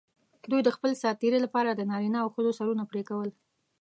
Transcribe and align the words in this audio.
دوی 0.51 0.61
د 0.65 0.69
خپل 0.75 0.91
سات 1.01 1.15
تېري 1.21 1.39
لپاره 1.45 1.69
د 1.73 1.81
نارینه 1.91 2.19
او 2.21 2.29
ښځو 2.35 2.51
سرونه 2.59 2.83
پرې 2.91 3.03
کول. 3.09 3.29